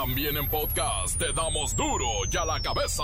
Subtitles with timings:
[0.00, 3.02] También en podcast te damos duro y a la cabeza.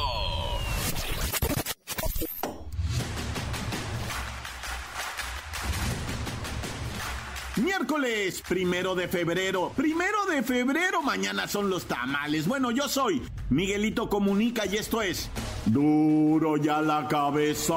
[7.57, 9.73] Miércoles, primero de febrero.
[9.77, 12.49] Primero de febrero, mañana son los tamales.
[12.49, 13.21] Bueno, yo soy
[13.51, 15.31] Miguelito Comunica y esto es
[15.67, 17.75] Duro y a la cabeza.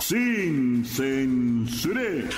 [0.00, 2.28] Sin censura.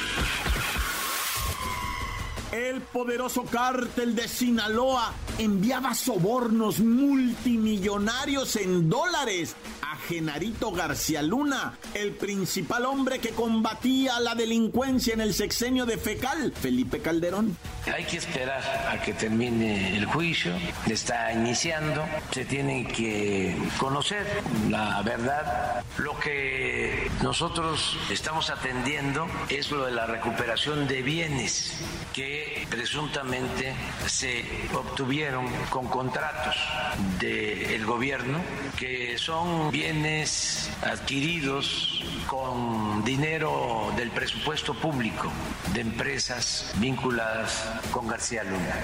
[2.54, 12.12] El poderoso cártel de Sinaloa enviaba sobornos multimillonarios en dólares a Genarito García Luna, el
[12.12, 17.56] principal hombre que combatía la delincuencia en el sexenio de Fecal, Felipe Calderón.
[17.92, 20.52] Hay que esperar a que termine el juicio,
[20.86, 24.26] está iniciando, se tiene que conocer
[24.70, 25.82] la verdad.
[25.98, 31.72] Lo que nosotros estamos atendiendo es lo de la recuperación de bienes
[32.12, 33.74] que presuntamente
[34.06, 35.23] se obtuvieron
[35.70, 36.56] con contratos
[37.18, 38.40] del gobierno,
[38.76, 45.30] que son bienes adquiridos con dinero del presupuesto público
[45.72, 48.80] de empresas vinculadas con García Luna.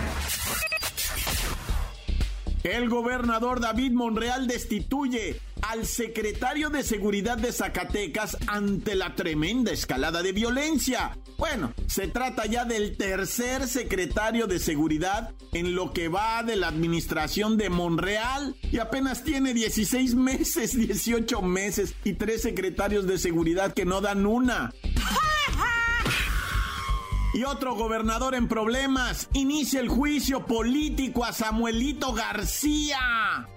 [2.62, 10.22] El gobernador David Monreal destituye al secretario de Seguridad de Zacatecas ante la tremenda escalada
[10.22, 11.16] de violencia.
[11.39, 16.69] Bueno, se trata ya del tercer secretario de Seguridad en lo que va de la
[16.69, 23.72] administración de Monreal y apenas tiene 16 meses, 18 meses y tres secretarios de seguridad
[23.72, 24.72] que no dan una.
[27.32, 32.98] Y otro gobernador en problemas inicia el juicio político a Samuelito García.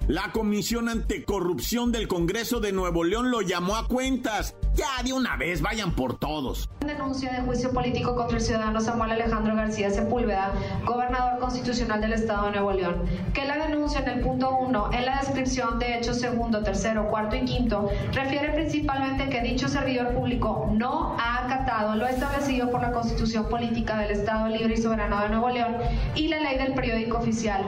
[0.07, 4.55] La Comisión Anticorrupción del Congreso de Nuevo León lo llamó a cuentas.
[4.75, 6.67] Ya de una vez, vayan por todos.
[6.79, 10.51] Denuncia de juicio político contra el ciudadano Samuel Alejandro García Sepúlveda,
[10.83, 15.05] gobernador constitucional del Estado de Nuevo León, que la denuncia en el punto 1, en
[15.05, 20.67] la descripción de hechos segundo, tercero, cuarto y quinto, refiere principalmente que dicho servidor público
[20.71, 25.29] no ha acatado lo establecido por la Constitución Política del Estado Libre y Soberano de
[25.29, 25.75] Nuevo León
[26.15, 27.63] y la ley del periódico oficial.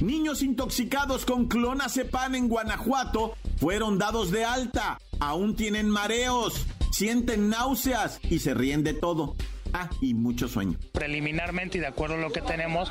[0.00, 4.98] Niños intoxicados con clonazepam en Guanajuato fueron dados de alta.
[5.20, 9.36] Aún tienen mareos, sienten náuseas y se ríen de todo.
[9.72, 10.76] Ah, y mucho sueño.
[10.90, 12.90] Preliminarmente y de acuerdo a lo que tenemos,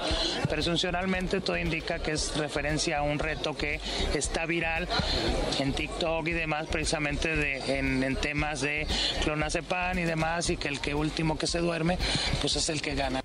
[0.49, 3.81] presuncionalmente todo indica que es referencia a un reto que
[4.15, 4.87] está viral
[5.59, 8.87] en TikTok y demás, precisamente en temas de
[9.25, 11.97] clonazepam y demás, y que el que último que se duerme,
[12.39, 13.21] pues es el que gana.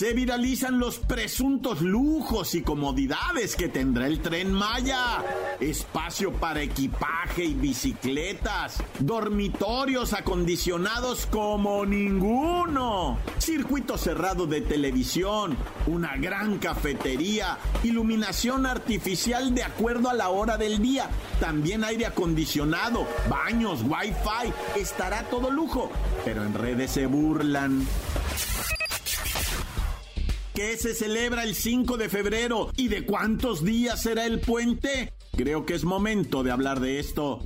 [0.00, 5.22] Se viralizan los presuntos lujos y comodidades que tendrá el tren Maya.
[5.60, 8.82] Espacio para equipaje y bicicletas.
[8.98, 13.18] Dormitorios acondicionados como ninguno.
[13.36, 15.54] Circuito cerrado de televisión.
[15.86, 17.58] Una gran cafetería.
[17.82, 21.10] Iluminación artificial de acuerdo a la hora del día.
[21.40, 23.06] También aire acondicionado.
[23.28, 24.50] Baños, wifi.
[24.76, 25.92] Estará todo lujo.
[26.24, 27.86] Pero en redes se burlan
[30.60, 35.14] que se celebra el 5 de febrero y de cuántos días será el puente.
[35.34, 37.40] Creo que es momento de hablar de esto.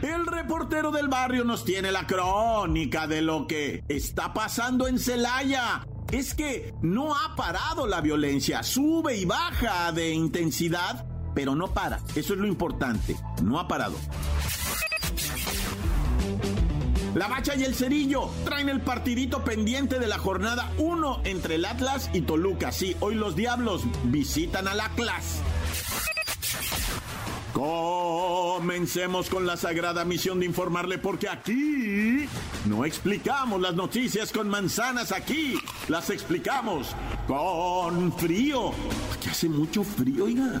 [0.00, 5.84] El reportero del barrio nos tiene la crónica de lo que está pasando en Celaya.
[6.12, 11.98] Es que no ha parado la violencia, sube y baja de intensidad, pero no para.
[12.14, 13.96] Eso es lo importante, no ha parado.
[17.14, 21.66] La Bacha y el Cerillo traen el partidito pendiente de la jornada 1 entre el
[21.66, 22.72] Atlas y Toluca.
[22.72, 25.40] Sí, hoy los Diablos visitan al Atlas.
[27.52, 32.26] Comencemos con la sagrada misión de informarle porque aquí
[32.64, 35.58] no explicamos las noticias con manzanas, aquí
[35.88, 36.96] las explicamos
[37.26, 38.70] con frío.
[39.14, 40.60] Aquí hace mucho frío, oiga.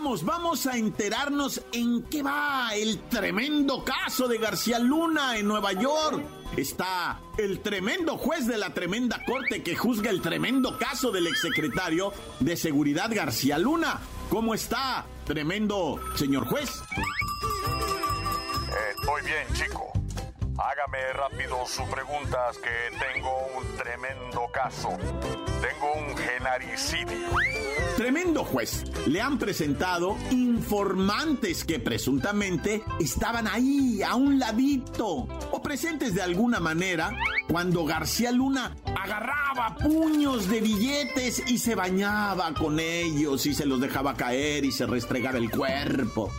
[0.00, 5.72] Vamos, vamos a enterarnos en qué va el tremendo caso de García Luna en Nueva
[5.72, 6.24] York.
[6.56, 12.12] Está el tremendo juez de la tremenda corte que juzga el tremendo caso del exsecretario
[12.38, 13.98] de Seguridad García Luna.
[14.30, 16.70] ¿Cómo está, tremendo señor juez?
[18.68, 19.97] Eh, Estoy bien, chico.
[20.58, 24.88] Hágame rápido sus preguntas que tengo un tremendo caso.
[25.60, 27.28] Tengo un genaricidio.
[27.96, 28.82] Tremendo juez.
[29.06, 36.58] Le han presentado informantes que presuntamente estaban ahí, a un ladito, o presentes de alguna
[36.58, 37.12] manera,
[37.48, 43.80] cuando García Luna agarraba puños de billetes y se bañaba con ellos y se los
[43.80, 46.32] dejaba caer y se restregaba el cuerpo.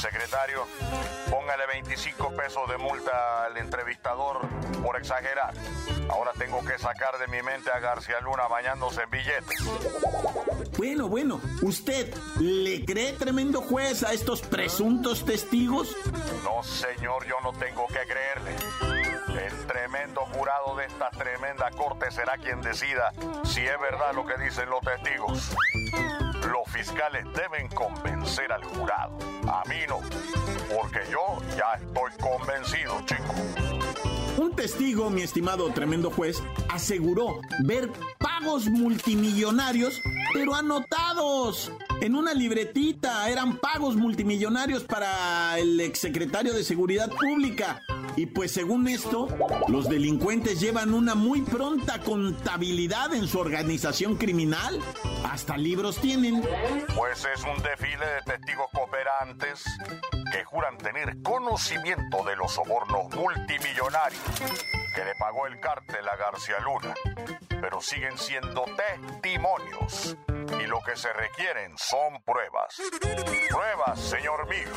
[0.00, 0.64] Secretario,
[1.46, 4.40] póngale 25 pesos de multa al entrevistador
[4.82, 5.54] por exagerar.
[6.08, 9.60] Ahora tengo que sacar de mi mente a García Luna bañándose en billetes.
[10.76, 15.96] Bueno, bueno, ¿usted le cree tremendo juez a estos presuntos testigos?
[16.42, 18.56] No, señor, yo no tengo que creerle.
[19.46, 23.12] El tremendo jurado de esta tremenda corte será quien decida
[23.44, 25.54] si es verdad lo que dicen los testigos.
[26.56, 29.18] Los fiscales deben convencer al jurado.
[29.46, 30.00] A mí no,
[30.74, 33.34] porque yo ya estoy convencido, chico.
[34.38, 40.00] Un testigo, mi estimado tremendo juez, aseguró ver pagos multimillonarios,
[40.32, 40.54] pero
[42.00, 43.28] en una libretita.
[43.28, 47.80] Eran pagos multimillonarios para el exsecretario de Seguridad Pública.
[48.16, 49.28] Y pues según esto,
[49.68, 54.78] los delincuentes llevan una muy pronta contabilidad en su organización criminal.
[55.24, 56.42] Hasta libros tienen.
[56.94, 59.64] Pues es un desfile de testigos cooperantes
[60.32, 64.22] que juran tener conocimiento de los sobornos multimillonarios
[64.96, 66.94] que le pagó el cártel a García Luna.
[67.48, 70.16] Pero siguen siendo testimonios
[70.58, 72.80] y lo que se requieren son pruebas.
[73.50, 74.70] Pruebas, señor mío.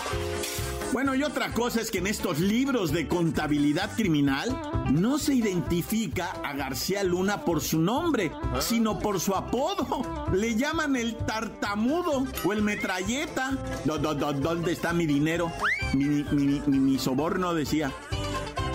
[0.91, 4.59] Bueno, y otra cosa es que en estos libros de contabilidad criminal
[4.91, 10.27] no se identifica a García Luna por su nombre, sino por su apodo.
[10.33, 13.51] Le llaman el tartamudo o el metralleta.
[13.85, 15.51] ¿Dónde está mi dinero?
[15.93, 17.93] Mi, soborno, decía.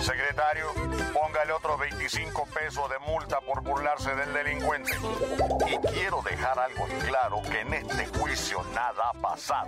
[0.05, 0.67] Secretario,
[1.13, 4.91] póngale otros 25 pesos de multa por burlarse del delincuente.
[5.65, 9.67] Y quiero dejar algo en claro que en este juicio nada ha pasado.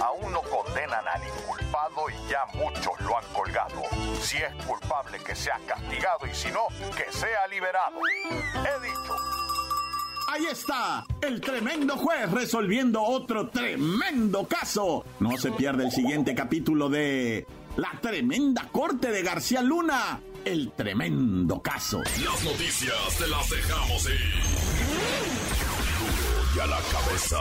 [0.00, 3.82] Aún no condenan al inculpado y ya muchos lo han colgado.
[4.20, 7.98] Si es culpable que sea castigado y si no, que sea liberado.
[8.54, 9.16] He dicho.
[10.28, 15.04] Ahí está, el tremendo juez resolviendo otro tremendo caso.
[15.18, 17.46] No se pierde el siguiente capítulo de
[17.76, 20.20] La tremenda corte de García Luna.
[20.44, 22.02] El tremendo caso.
[22.02, 24.42] Las noticias te las dejamos ir.
[26.54, 27.38] Y a la cabeza.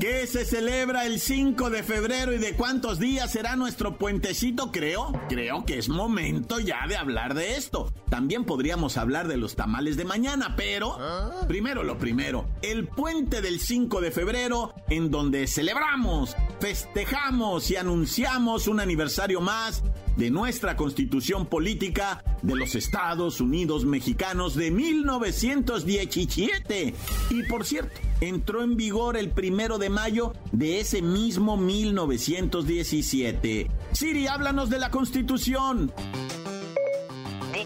[0.00, 4.72] ¿Qué se celebra el 5 de febrero y de cuántos días será nuestro puentecito?
[4.72, 7.92] Creo, creo que es momento ya de hablar de esto.
[8.10, 10.98] También podríamos hablar de los tamales de mañana, pero
[11.46, 18.66] primero lo primero, el puente del 5 de febrero en donde celebramos, festejamos y anunciamos
[18.68, 19.82] un aniversario más
[20.16, 26.94] de nuestra constitución política de los Estados Unidos mexicanos de 1917.
[27.28, 33.70] Y por cierto, entró en vigor el primero de mayo de ese mismo 1917.
[33.92, 35.92] Siri, háblanos de la constitución.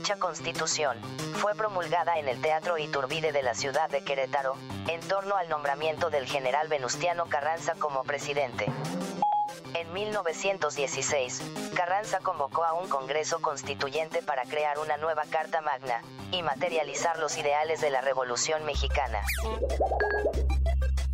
[0.09, 0.97] Dicha constitución
[1.35, 4.55] fue promulgada en el Teatro Iturbide de la ciudad de Querétaro,
[4.87, 8.65] en torno al nombramiento del general Venustiano Carranza como presidente.
[9.75, 11.43] En 1916,
[11.77, 16.01] Carranza convocó a un Congreso Constituyente para crear una nueva Carta Magna,
[16.31, 19.21] y materializar los ideales de la Revolución Mexicana.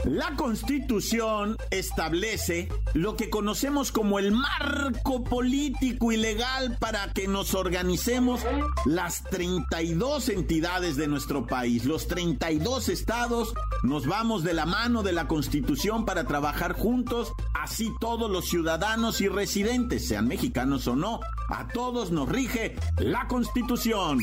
[0.04, 7.54] La constitución establece lo que conocemos como el marco político y legal para que nos
[7.54, 8.42] organicemos
[8.84, 11.86] las 32 entidades de nuestro país.
[11.86, 17.90] Los 32 estados nos vamos de la mano de la constitución para trabajar juntos, así
[17.98, 21.20] todos los ciudadanos y residentes, sean mexicanos o no.
[21.48, 24.18] A todos nos rige la constitución.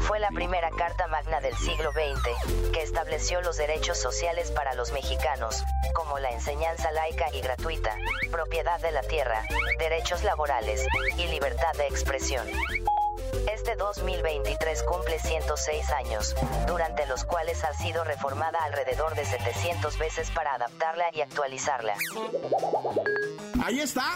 [0.00, 3.98] Fue la primera Carta Magna del siglo XX, que estableció los derechos
[4.54, 5.62] para los mexicanos,
[5.94, 7.94] como la enseñanza laica y gratuita,
[8.32, 9.44] propiedad de la tierra,
[9.78, 10.84] derechos laborales,
[11.18, 12.44] y libertad de expresión.
[13.54, 16.34] Este 2023 cumple 106 años,
[16.66, 21.94] durante los cuales ha sido reformada alrededor de 700 veces para adaptarla y actualizarla.
[23.62, 24.14] Ahí está.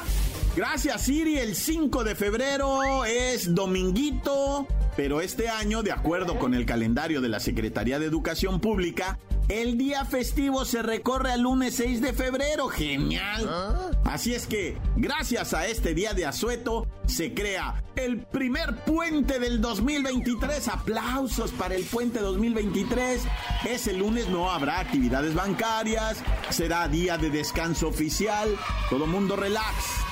[0.56, 4.66] Gracias Siri, el 5 de febrero es dominguito,
[4.97, 9.18] pero este año, de acuerdo con el calendario de la Secretaría de Educación Pública,
[9.61, 12.68] el día festivo se recorre al lunes 6 de febrero.
[12.68, 13.90] Genial.
[14.04, 19.61] Así es que, gracias a este día de asueto, se crea el primer puente del
[19.61, 20.68] 2023.
[20.68, 23.23] Aplausos para el puente 2023.
[23.68, 28.56] Ese lunes no habrá actividades bancarias, será día de descanso oficial.
[28.88, 30.12] Todo mundo relax.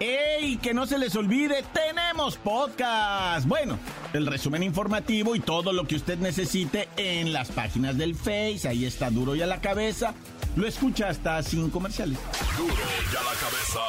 [0.00, 0.56] ¡Ey!
[0.56, 3.46] Que no se les olvide, tenemos podcast.
[3.46, 3.78] Bueno,
[4.14, 8.66] el resumen informativo y todo lo que usted necesite en las páginas del Face.
[8.66, 10.14] Ahí está duro y a la cabeza.
[10.56, 12.18] Lo escucha hasta sin comerciales.
[12.56, 13.80] Duro y a la cabeza.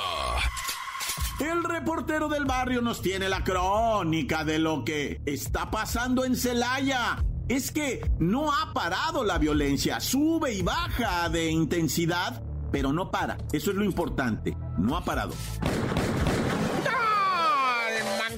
[1.39, 7.23] El reportero del barrio nos tiene la crónica de lo que está pasando en Celaya.
[7.47, 13.37] Es que no ha parado la violencia, sube y baja de intensidad, pero no para.
[13.53, 15.33] Eso es lo importante, no ha parado.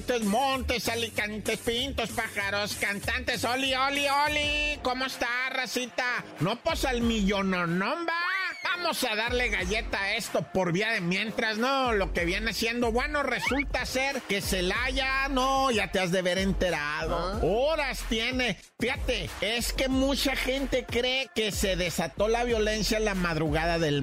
[0.04, 4.78] Montes, montes, alicantes, pintos, pájaros, cantantes, oli, oli, oli.
[4.82, 6.22] ¿Cómo está, racita?
[6.40, 8.34] No, pues al millón, no, no, va.
[8.76, 11.92] Vamos a darle galleta a esto por vía de mientras, ¿no?
[11.92, 16.36] Lo que viene siendo, bueno, resulta ser que Celaya, no, ya te has de ver
[16.36, 17.40] enterado.
[17.42, 18.58] Horas tiene.
[18.78, 24.02] Fíjate, es que mucha gente cree que se desató la violencia en la madrugada del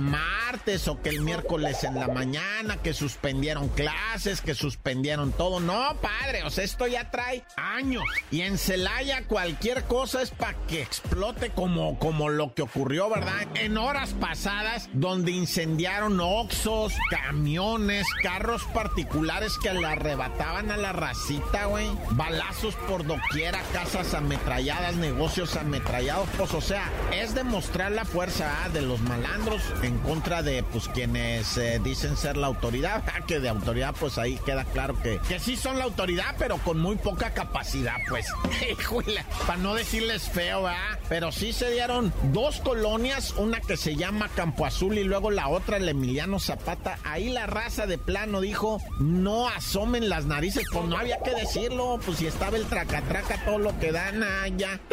[0.51, 5.61] martes o que el miércoles en la mañana, que suspendieron clases, que suspendieron todo.
[5.61, 8.03] No, padre, o sea, esto ya trae años.
[8.31, 13.47] Y en Celaya cualquier cosa es para que explote como, como lo que ocurrió, ¿verdad?
[13.53, 21.65] En horas pasadas donde incendiaron oxos, camiones, carros particulares que le arrebataban a la racita,
[21.65, 21.87] güey.
[22.11, 26.27] Balazos por doquiera, casas ametralladas, negocios ametrallados.
[26.37, 28.69] Pues, o sea, es demostrar la fuerza ¿ah?
[28.69, 33.03] de los malandros en contra de, pues, quienes eh, dicen ser la autoridad.
[33.27, 36.79] que de autoridad, pues ahí queda claro que, que sí son la autoridad, pero con
[36.79, 38.27] muy poca capacidad, pues.
[39.47, 40.97] para no decirles feo, ¿ah?
[41.09, 45.47] Pero sí se dieron dos colonias, una que se llama Campo Azul y luego la
[45.47, 46.97] otra, el Emiliano Zapata.
[47.03, 51.99] Ahí la raza de plano dijo, no asomen las narices, pues no había que decirlo,
[52.05, 54.79] pues si estaba el tracatraca, todo lo que dan allá.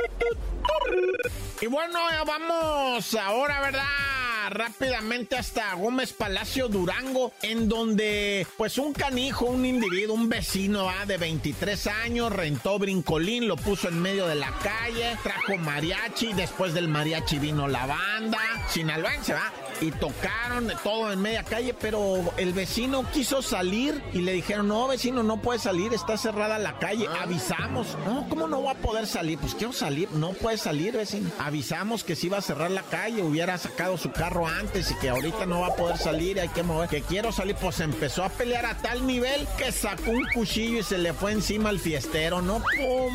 [1.60, 3.82] Y bueno, vamos ahora, ¿verdad?
[4.50, 11.06] Rápidamente hasta Gómez Palacio Durango, en donde pues un canijo, un individuo, un vecino ¿ah?
[11.06, 16.74] de 23 años, rentó brincolín, lo puso en medio de la calle, trajo mariachi, después
[16.74, 18.38] del mariachi vino la banda,
[18.68, 19.52] sinaloense, ¿va?
[19.80, 24.88] y tocaron todo en media calle, pero el vecino quiso salir y le dijeron, no,
[24.88, 27.22] vecino, no puede salir, está cerrada la calle, ah.
[27.22, 27.96] avisamos.
[28.04, 29.38] No, ¿cómo no va a poder salir?
[29.38, 31.30] Pues quiero salir, no puede salir, vecino.
[31.38, 35.08] Avisamos que si iba a cerrar la calle, hubiera sacado su carro antes y que
[35.08, 38.28] ahorita no va a poder salir, hay que mover, que quiero salir, pues empezó a
[38.28, 42.42] pelear a tal nivel que sacó un cuchillo y se le fue encima al fiestero,
[42.42, 42.62] ¿no?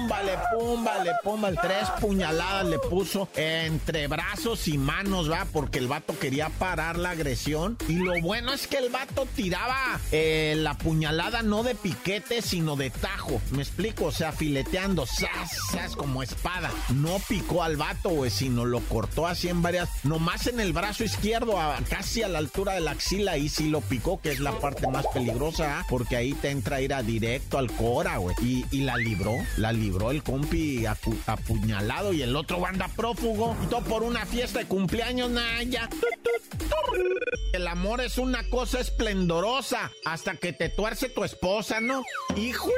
[0.10, 1.58] Vale, pum, vale.
[1.62, 5.46] Tres puñaladas le puso entre brazos y manos, ¿va?
[5.52, 7.78] Porque el vato quería parar la agresión.
[7.88, 12.76] Y lo bueno es que el vato tiraba eh, la puñalada no de piquete, sino
[12.76, 13.42] de tajo.
[13.52, 16.72] Me explico, o sea, fileteando, sas, como espada.
[16.90, 21.04] No picó al vato, güey, sino lo cortó así en varias, nomás en el brazo
[21.14, 21.56] izquierdo,
[21.90, 24.88] casi a la altura de la axila, ahí sí lo picó, que es la parte
[24.88, 25.86] más peligrosa, ¿ah?
[25.90, 28.36] porque ahí te entra a ir a directo al cora, güey.
[28.42, 33.56] Y, la libró, la libró el compi apuñalado y el otro anda prófugo.
[33.64, 35.90] Y todo por una fiesta de cumpleaños, Naya.
[37.54, 42.04] El amor es una cosa esplendorosa hasta que te tuerce tu esposa, ¿no?
[42.36, 42.72] Hijo,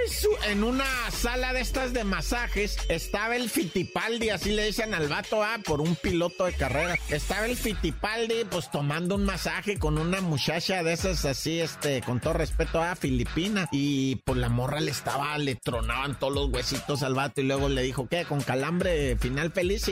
[0.47, 5.43] en una sala de estas de masajes estaba el Fitipaldi, así le dicen al vato,
[5.43, 6.97] ah, por un piloto de carrera.
[7.09, 12.19] Estaba el Fitipaldi, pues tomando un masaje con una muchacha de esas así, este, con
[12.19, 13.67] todo respeto a Filipina.
[13.71, 17.69] Y pues la morra le estaba, le tronaban todos los huesitos al vato y luego
[17.69, 18.25] le dijo, ¿qué?
[18.25, 19.85] Con calambre final feliz,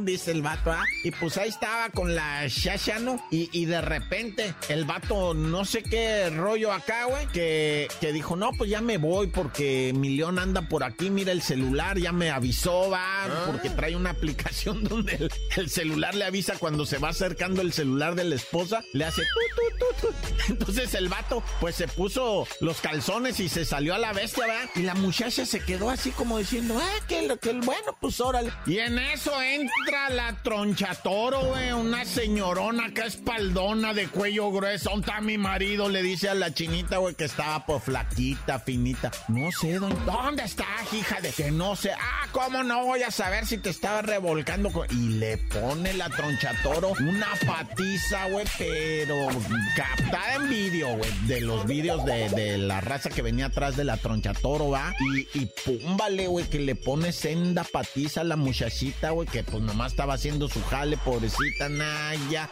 [0.00, 0.84] dice el vato, ah.
[1.04, 3.22] Y pues ahí estaba con la chacha, ¿no?
[3.30, 8.50] Y, de repente el vato, no sé qué rollo acá, güey, que, que dijo, no,
[8.56, 12.30] pues ya me voy porque mi león anda por aquí, mira el celular, ya me
[12.30, 13.44] avisó, va, ah.
[13.46, 18.14] porque trae una aplicación donde el, celular le avisa cuando se va acercando el celular
[18.14, 19.70] de la esposa, le hace tu,
[20.48, 24.70] Entonces el vato, pues se puso los calzones y se salió a la bestia, va,
[24.74, 28.52] y la muchacha se quedó así como diciendo, ah, que, lo que bueno, pues órale.
[28.66, 34.90] Y en eso entra la tronchatoro, güey, una señorona que espaldona de cuello grueso.
[34.90, 35.88] ¿Dónde está mi marido?
[35.88, 39.10] Le dice a la chinita, güey, que estaba por flaquita, finita.
[39.28, 41.92] No sé, ¿dónde está, hija de que no sé?
[41.92, 44.70] Ah, ¿cómo no voy a saber si te estaba revolcando?
[44.90, 49.28] Y le pone la tronchatoro una patiza, güey, pero
[49.76, 53.96] captada en vídeo, güey, de los vídeos de, la raza que venía atrás de la
[53.98, 54.94] tronchatoro, ¿va?
[55.14, 59.62] Y, y púmbale, güey, que le pone senda patiza a la muchachita, güey, que pues
[59.62, 62.48] nomás estaba haciendo su jale, pobrecita Naya.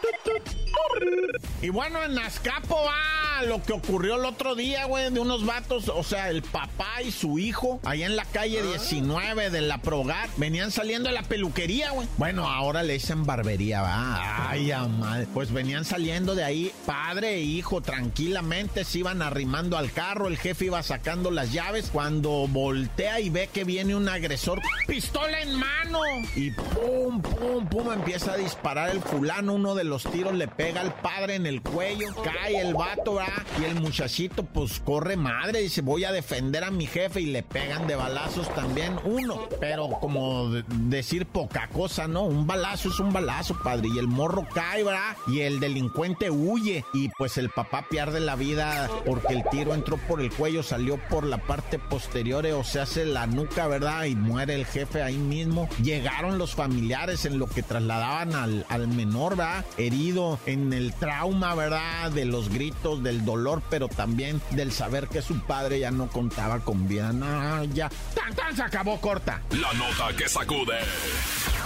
[1.61, 5.89] Y bueno, en Azcapo va lo que ocurrió el otro día, güey, de unos vatos,
[5.89, 10.29] o sea, el papá y su hijo, allá en la calle 19 de la Progat,
[10.37, 12.07] venían saliendo de la peluquería, güey.
[12.17, 14.49] Bueno, ahora le dicen barbería, va.
[14.49, 15.27] Ay, madre.
[15.33, 20.37] Pues venían saliendo de ahí, padre e hijo, tranquilamente se iban arrimando al carro, el
[20.37, 25.55] jefe iba sacando las llaves, cuando voltea y ve que viene un agresor, pistola en
[25.55, 25.99] mano,
[26.35, 30.81] y pum, pum, pum, empieza a disparar el fulano, uno de los tiros le pega
[30.81, 33.27] al padre en el cuello, cae el vato, va,
[33.59, 37.43] y el muchachito pues corre madre, dice voy a defender a mi jefe y le
[37.43, 42.23] pegan de balazos también uno, pero como decir poca cosa, ¿no?
[42.23, 45.17] Un balazo es un balazo, padre, y el morro cae, ¿verdad?
[45.27, 49.97] Y el delincuente huye y pues el papá pierde la vida porque el tiro entró
[49.97, 54.05] por el cuello, salió por la parte posterior, o se hace la nuca, ¿verdad?
[54.05, 55.67] Y muere el jefe ahí mismo.
[55.81, 59.65] Llegaron los familiares en lo que trasladaban al, al menor, ¿verdad?
[59.77, 62.11] Herido en el trauma, ¿verdad?
[62.11, 66.59] De los gritos, del dolor, pero también del saber que su padre ya no contaba
[66.59, 67.11] con vida.
[67.11, 67.89] No, ya.
[68.15, 68.55] ¡Tan, tan!
[68.55, 69.41] Se acabó corta.
[69.51, 70.79] La nota que sacude.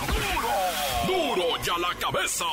[0.07, 1.35] ¡Duro!
[1.35, 2.45] ¡Duro ya la cabeza!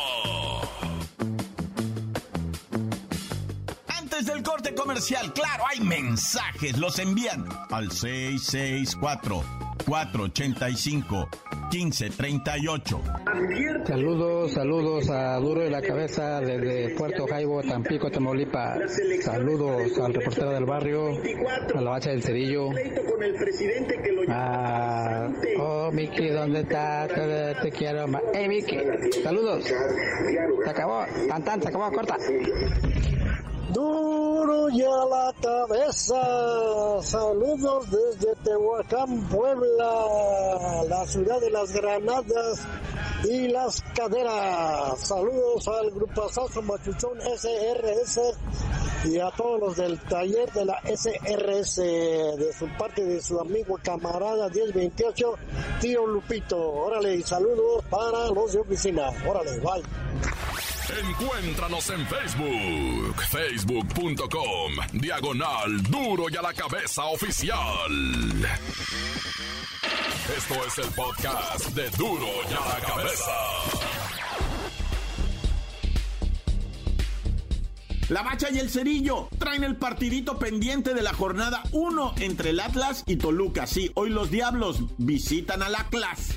[5.35, 6.77] Claro, hay mensajes.
[6.79, 9.45] Los envían al 664
[9.87, 11.29] 485
[11.73, 13.01] 1538.
[13.87, 18.79] Saludos, saludos a Duro de la Cabeza desde Puerto Jaibo, Tampico, Tamaulipas.
[19.23, 21.11] Saludos al reportero del barrio,
[21.75, 22.71] a la bacha del Cedillo.
[24.29, 25.29] Ah,
[25.59, 27.11] oh, Miki, ¿dónde estás?
[27.63, 28.23] Te, quiero más.
[28.35, 28.77] Hey, Miki,
[29.23, 29.65] saludos.
[29.65, 32.17] Se acabó, tan tan, se acabó, corta.
[33.73, 37.03] Duro ya la cabeza.
[37.03, 42.61] Saludos desde Tehuacán, Puebla, la ciudad de las granadas
[43.29, 44.99] y las caderas.
[44.99, 48.21] Saludos al grupo Sazo Machuchón SRS
[49.05, 53.79] y a todos los del taller de la SRS, de su parte de su amigo
[53.83, 55.35] camarada 1028,
[55.81, 56.59] tío Lupito.
[56.59, 59.11] Órale, y saludos para los de oficina.
[59.29, 59.83] Órale, bye.
[60.99, 67.93] Encuéntranos en Facebook, facebook.com, diagonal duro y a la cabeza oficial.
[70.37, 73.31] Esto es el podcast de duro y a la cabeza.
[78.09, 82.59] La Bacha y el Cerillo traen el partidito pendiente de la jornada 1 entre el
[82.59, 83.69] Atlas y Toluca.
[83.69, 86.37] Sí, hoy los Diablos visitan al Atlas.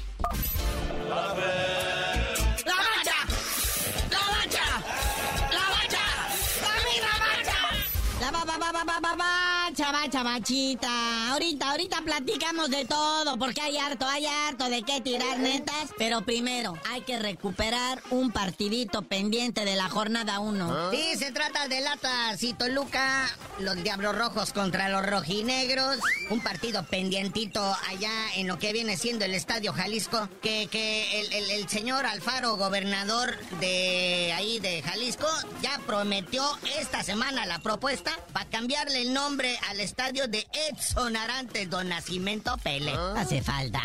[9.01, 9.52] Bye.
[9.81, 11.31] Bacha, bachita.
[11.31, 15.89] Ahorita, ahorita platicamos de todo, porque hay harto, hay harto de qué tirar netas.
[15.97, 20.69] Pero primero, hay que recuperar un partidito pendiente de la jornada 1.
[20.71, 20.91] ¿Ah?
[20.91, 23.27] Sí, se trata de Latas y Toluca,
[23.59, 25.97] los Diablos Rojos contra los Rojinegros.
[26.29, 30.29] Un partido pendientito allá en lo que viene siendo el Estadio Jalisco.
[30.41, 35.27] Que, que el, el señor Alfaro, gobernador de ahí de Jalisco,
[35.61, 36.43] ya prometió
[36.79, 42.57] esta semana la propuesta para cambiarle el nombre al estadio de Edson Arantes Don Nacimiento
[42.57, 42.93] Pele.
[42.95, 43.15] Ah.
[43.17, 43.81] Hace falta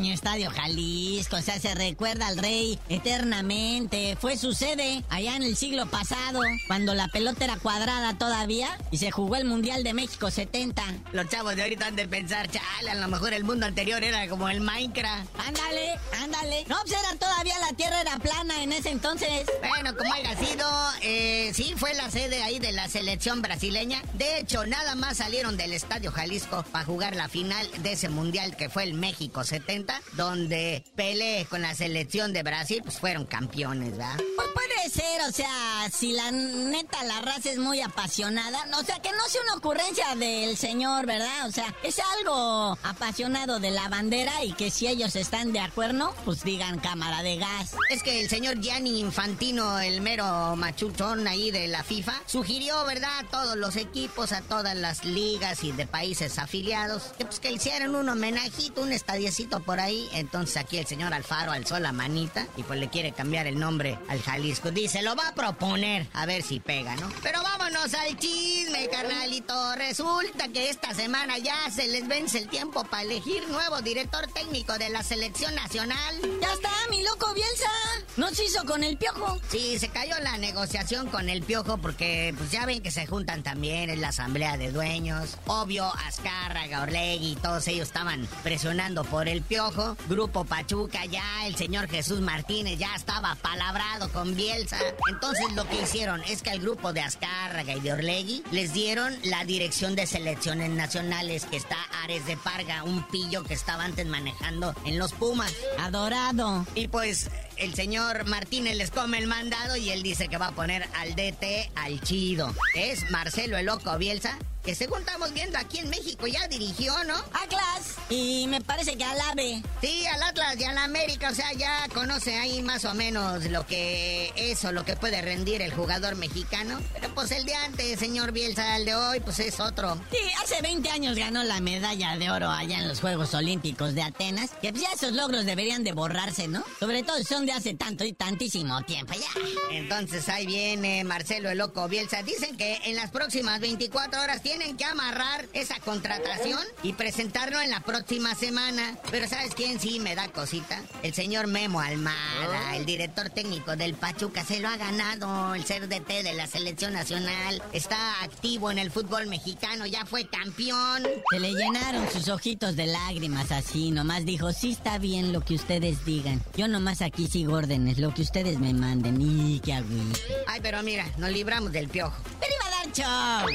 [0.00, 4.16] mi estadio Jalisco, o sea, se recuerda al rey eternamente.
[4.20, 8.98] Fue su sede allá en el siglo pasado, cuando la pelota era cuadrada todavía y
[8.98, 10.82] se jugó el Mundial de México 70.
[11.12, 14.28] Los chavos de ahorita han de pensar, chale, a lo mejor el mundo anterior era
[14.28, 15.28] como el Minecraft.
[15.46, 16.64] Ándale, ándale.
[16.68, 19.46] No, pues era todavía la tierra era plana en ese entonces.
[19.68, 20.68] Bueno, como haya sido,
[21.02, 24.02] eh, sí fue la sede ahí de la selección brasileña.
[24.14, 28.56] De hecho, nada más salieron del estadio Jalisco para jugar la final de ese mundial
[28.56, 29.81] que fue el México 70
[30.12, 34.16] donde Pelé con la selección de Brasil pues fueron campeones, ¿verdad?
[34.36, 34.48] Pues
[34.90, 39.28] ser, o sea, si la neta la raza es muy apasionada, o sea, que no
[39.28, 41.46] sea una ocurrencia del señor, ¿verdad?
[41.46, 46.14] O sea, es algo apasionado de la bandera y que si ellos están de acuerdo,
[46.24, 47.74] pues digan cámara de gas.
[47.90, 53.18] Es que el señor Gianni Infantino, el mero machuchón ahí de la FIFA, sugirió, ¿verdad?,
[53.20, 57.52] a todos los equipos, a todas las ligas y de países afiliados, que pues que
[57.52, 60.08] hicieran un homenajito, un estadiecito por ahí.
[60.12, 63.98] Entonces aquí el señor Alfaro alzó la manita y pues le quiere cambiar el nombre
[64.08, 64.70] al Jalisco.
[64.72, 67.08] Pues dice, lo va a proponer, a ver si pega, ¿no?
[67.22, 69.74] Pero vámonos al chisme, carnalito.
[69.76, 74.78] Resulta que esta semana ya se les vence el tiempo para elegir nuevo director técnico
[74.78, 76.16] de la selección nacional.
[76.40, 77.70] Ya está, mi loco Bielsa.
[78.16, 79.38] No se hizo con el piojo.
[79.50, 83.42] Sí, se cayó la negociación con el piojo porque pues ya ven que se juntan
[83.42, 85.36] también en la asamblea de dueños.
[85.46, 89.96] Obvio, Azcárraga, Orlegui, todos ellos estaban presionando por el piojo.
[90.08, 94.61] Grupo Pachuca ya, el señor Jesús Martínez ya estaba palabrado con Bielsa.
[95.08, 99.16] Entonces lo que hicieron es que al grupo de Azcárraga y de Orlegui les dieron
[99.24, 104.06] la dirección de selecciones nacionales que está Ares de Parga, un pillo que estaba antes
[104.06, 105.52] manejando en los Pumas.
[105.78, 106.66] Adorado.
[106.74, 110.52] Y pues el señor Martínez les come el mandado y él dice que va a
[110.52, 112.52] poner al DT al chido.
[112.74, 117.14] Es Marcelo el Loco Bielsa, que según estamos viendo aquí en México ya dirigió, ¿no?
[117.32, 117.81] Atlas.
[118.12, 119.62] Y me parece que al AVE.
[119.80, 123.66] Sí, al Atlas y al América, o sea, ya conoce ahí más o menos lo
[123.66, 126.78] que es o lo que puede rendir el jugador mexicano.
[126.92, 129.98] Pero pues el de antes, señor Bielsa, el de hoy, pues es otro.
[130.10, 134.02] Sí, hace 20 años ganó la medalla de oro allá en los Juegos Olímpicos de
[134.02, 134.50] Atenas.
[134.60, 136.62] Que pues ya esos logros deberían de borrarse, ¿no?
[136.80, 139.40] Sobre todo son de hace tanto y tantísimo tiempo ya.
[139.70, 142.22] Entonces ahí viene Marcelo el Loco Bielsa.
[142.22, 147.70] Dicen que en las próximas 24 horas tienen que amarrar esa contratación y presentarlo en
[147.70, 148.01] la próxima
[148.38, 148.96] semana.
[149.10, 150.80] Pero ¿sabes quién sí me da cosita?
[151.02, 155.88] El señor Memo Almada, el director técnico del Pachuca, se lo ha ganado el ser
[155.88, 157.62] DT de la selección nacional.
[157.72, 161.02] Está activo en el fútbol mexicano, ya fue campeón.
[161.30, 165.54] Se le llenaron sus ojitos de lágrimas así, nomás dijo, sí está bien lo que
[165.54, 166.42] ustedes digan.
[166.56, 169.20] Yo nomás aquí sigo órdenes, lo que ustedes me manden.
[169.20, 170.18] Y qué agüita.
[170.46, 172.16] Ay, pero mira, nos libramos del piojo.
[172.40, 172.61] Pero
[172.92, 173.48] show.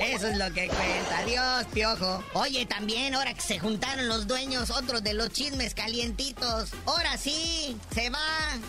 [0.00, 1.18] Eso es lo que cuenta.
[1.18, 2.24] Adiós, piojo.
[2.34, 6.70] Oye, también, ahora que se juntaron los dueños, otros de los chismes calientitos.
[6.86, 8.18] Ahora sí, se va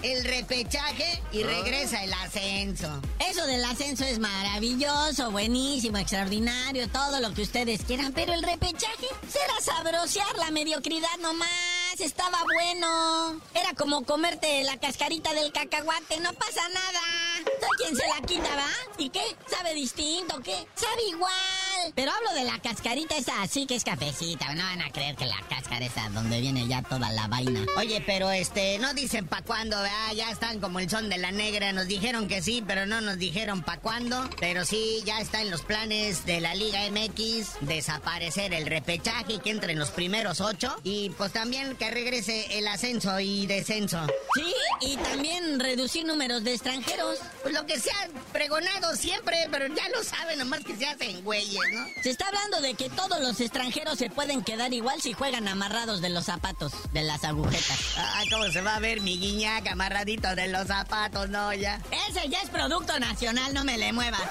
[0.02, 3.02] el repechaje y regresa el ascenso.
[3.30, 9.08] Eso del ascenso es maravilloso, buenísimo, extraordinario, todo lo que ustedes quieran, pero el repechaje
[9.28, 11.83] será sabrosear la mediocridad nomás.
[12.00, 13.40] Estaba bueno.
[13.54, 17.00] Era como comerte la cascarita del cacahuate, no pasa nada.
[17.46, 18.70] ¿Sabes quién se la quita, va?
[18.98, 19.22] ¿Y qué?
[19.48, 20.42] ¿Sabe distinto?
[20.42, 20.68] ¿Qué?
[20.76, 21.94] ¿Sabe igual?
[21.96, 24.54] Pero hablo de la cascarita esa así que es cafecita.
[24.56, 27.66] No van a creer que la cáscara esa donde viene ya toda la vaina.
[27.78, 30.14] Oye, pero este, no dicen pa' cuándo, ¿verdad?
[30.16, 31.74] Ya están como el son de la negra.
[31.74, 34.30] Nos dijeron que sí, pero no nos dijeron pa' cuándo.
[34.40, 39.40] Pero sí, ya está en los planes de la Liga MX desaparecer el repechaje y
[39.40, 40.76] que entren los primeros ocho.
[40.84, 44.08] Y pues también que regrese el ascenso y descenso.
[44.36, 47.20] Sí, y también reducir números de extranjeros.
[47.42, 51.22] Pues lo que se ha pregonado siempre, pero ya lo saben, nomás que se hacen
[51.26, 51.86] güeyes, ¿no?
[52.02, 56.02] Se está hablando de que todos los extranjeros se pueden quedar igual si juegan amarrados
[56.02, 57.80] de los zapatos, de las agujetas.
[57.98, 61.28] Ah, ¿cómo se va a ver mi guiñac amarradito de los zapatos?
[61.30, 61.82] No, ya.
[62.10, 64.22] Ese ya es producto nacional, no me le muevas.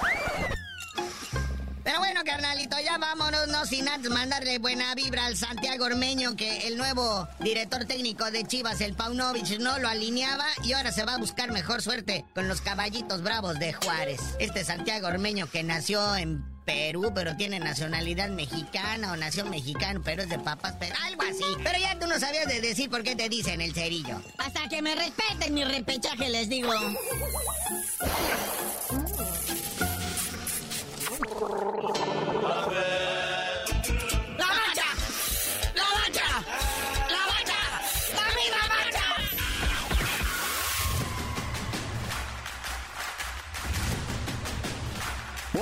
[1.83, 6.67] Pero bueno, carnalito, ya vámonos, no sin antes mandarle buena vibra al Santiago Ormeño, que
[6.67, 11.15] el nuevo director técnico de Chivas, el Paunovic, no lo alineaba y ahora se va
[11.15, 14.21] a buscar mejor suerte con los caballitos bravos de Juárez.
[14.39, 20.23] Este Santiago Ormeño que nació en Perú, pero tiene nacionalidad mexicana o nación mexicana, pero
[20.23, 21.43] es de papas, pero algo así.
[21.63, 24.21] Pero ya tú no sabías de decir por qué te dicen el cerillo.
[24.37, 26.71] Hasta que me respeten mi repechaje, les digo.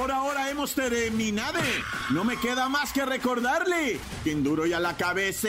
[0.01, 1.59] Por ahora hemos terminado.
[2.09, 5.47] No me queda más que recordarle que en duro y a la cabeza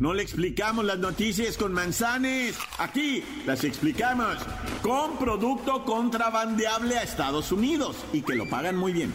[0.00, 2.58] no le explicamos las noticias con manzanes.
[2.78, 4.38] Aquí las explicamos
[4.82, 9.14] con producto contrabandeable a Estados Unidos y que lo pagan muy bien.